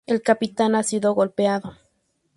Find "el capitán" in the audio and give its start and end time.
0.07-0.73